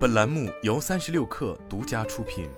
[0.00, 2.48] 本栏目由三十六氪独家出品。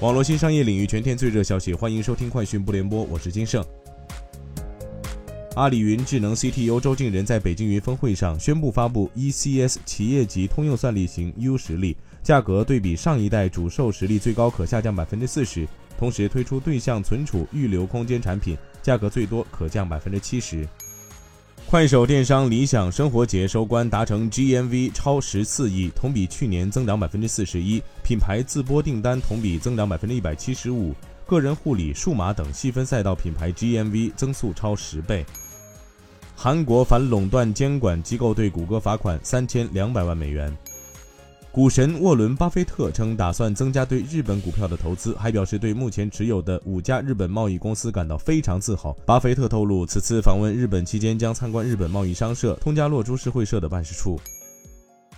[0.00, 3.62] 网络新商业领域全天最热消息，欢迎收听快讯不联播，我是金盛。
[5.56, 15.68] 阿里云智能 CTO 周敬仁在北京云峰会上宣布发布 ECS 企业级通用算力型 U 实力，价格对比上一代主售实力最高可下降百分之四十，
[15.98, 20.66] 同时推出对象存储预留空间产品，价格最多可降百分之七十。
[21.72, 30.94] 快手电商理想生活节收官达成 GMV 超十四亿，同比去年增长百分之四十一，品牌自播订单同比增长百分之一百七十五，
[31.26, 35.24] 个人护理、数码等细分赛道品牌 GMV 增速超十倍。
[36.36, 40.54] 韩国反垄断监管机构对谷歌罚款三千两百万美元。
[41.52, 48.96] 股神沃伦·巴菲特称，打算增加对日本股票的投资，还表示对目前持有的五家日本贸易公司感到非常自豪。
[49.04, 54.18] 巴菲特透露，此次访问日本期间将参观日本贸易商社通家洛株式会社的办事处。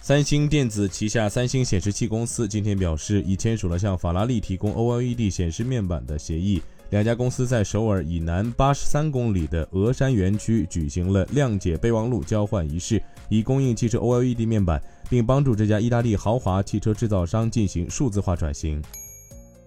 [0.00, 6.60] 三星电子旗下三星显示器公司今天表示，已签署了向法拉利提供 OLED 显示面板的协议。
[6.94, 18.80] 两家公司在首尔以南八十三公里的峨山园区举行了谅解备忘录交换仪式，以供应汽车 OLED 面板，并帮助这家意大利豪华汽车制造商进行数字化转型。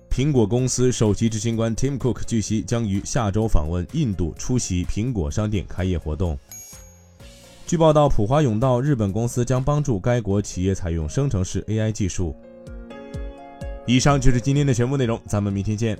[0.10, 6.40] 苹果公司首席执行官 Tim Cook 据悉将于下周访问印度，出席苹果商店开业活动。
[7.66, 12.34] 据报道，普华永道日本公司将帮助该国企业采用生成式 AI 技术。
[13.86, 16.00] 以上就是今天的全部内容，咱们明天见。